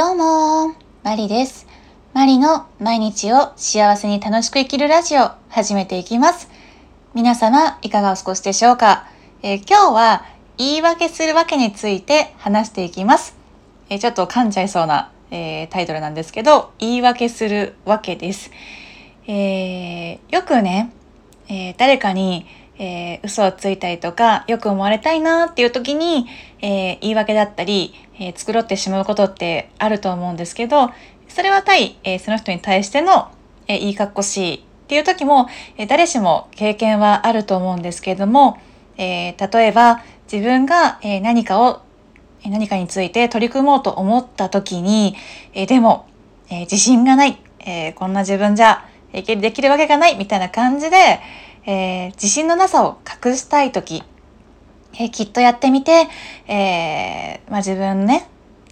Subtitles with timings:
[0.00, 1.66] どうもマリです。
[2.14, 6.48] マリの毎日を幸せに楽しく生きるラジオ始めていきます。
[7.12, 9.06] 皆様いかがお過ごしでしょうか、
[9.42, 10.24] えー、今日は
[10.56, 13.36] 言い訳するわけについて話していきます。
[13.90, 18.50] えー、ちょっと噛んじゃいそうな、えー、タイトルなんですけど、言い訳するわけです。
[19.26, 20.94] えよくね、
[21.50, 22.46] え誰かに
[22.82, 26.26] えー、嘘をついたりとか、よく思われたいなっていう時に、
[26.62, 30.90] えー、言い訳だったり、えー、繕ってしまうことってあると思うんですけど、
[31.28, 33.30] それは対、えその人に対しての、
[33.68, 38.58] えいいかっこしいっていう時も、え誰しも経験はあると思うんですけれども、
[38.96, 41.82] え例えば自分が、え何かを、
[42.44, 45.14] 何かについて取り組もうと思った時に、
[45.54, 46.06] えでも、
[46.48, 51.20] え自信がない、えこんな自分じゃ、えできるわけがないみたいな感じで、
[51.66, 54.02] えー、自信のなさを隠したい時、
[54.94, 56.08] えー、きっとやってみて、
[56.46, 58.28] えー、まあ、自分ね、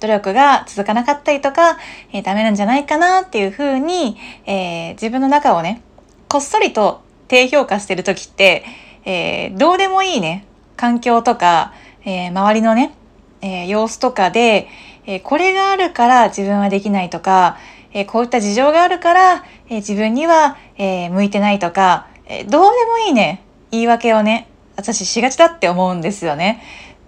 [0.00, 1.78] 努力が続かなかったりとか、
[2.12, 5.82] えー、ダメなんじゃないかなっていうふうに、えー、自分の中をね、
[6.28, 8.64] こっそりと低評価してる時って、
[9.04, 10.46] えー、どうでもいいね、
[10.76, 11.74] 環境とか、
[12.04, 12.94] えー、周りのね、
[13.42, 14.68] えー、様子とかで、
[15.06, 17.58] えー、これがあるから自分はできないとか、
[17.92, 23.42] えー、こういった事情があるから、えー、自分には、えー、向いてないとか、えどうでもいいね、
[23.72, 26.62] 言い訳をね、私しがちだって思うんですよね。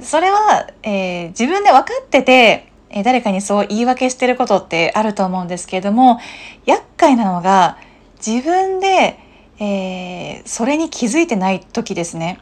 [0.00, 6.20] それは、えー、自分で分かってて、えー、誰かにそう言い訳してることってあると思うんですけれども、
[6.66, 7.78] 厄介なのが、
[8.24, 9.18] 自分で、
[9.58, 12.38] えー、それに気づいてない時ですね。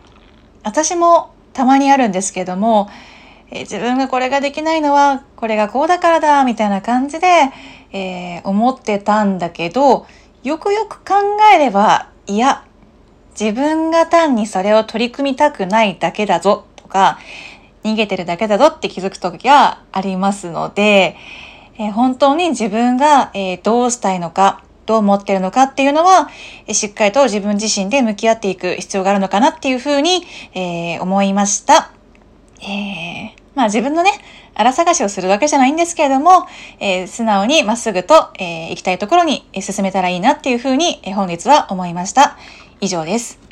[0.63, 2.91] 私もたまにあるんですけども、
[3.51, 7.27] えー、自分がこれができないのはこれがこうだからだみたいな感じで、
[7.93, 10.07] えー、思ってたんだけど
[10.43, 11.15] よくよく考
[11.55, 12.66] えればいや
[13.39, 17.19] 自分が単にそれを取り組みたくないだけだぞとか、
[17.85, 21.17] 逃げてるだけだぞって気づく時がありますので、
[21.79, 26.31] えー、本当に自分が、えー、どうしたいのか、どう思ってるのかっていうのは、
[26.67, 30.25] え、しっかりと自分自身で向き合っていく必要があるのかなっていうふうに、
[30.55, 31.91] え思いました。
[32.63, 34.13] えまあ自分のね、
[34.55, 36.47] 荒探しをするわけじゃないんですけれども、
[36.79, 42.37] え素直にまっすぐと、え行きたいところに進めたらいいなっていうふうに、え本日は思いました。
[42.81, 43.46] 以上です。